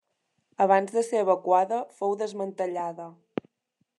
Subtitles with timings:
[0.63, 3.09] Abans de ser evacuada fou desmantellada.